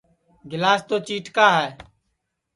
گِلاس 0.49 0.81
تو 0.89 0.95
چِیٹکا 1.07 1.47
ہے 1.57 1.67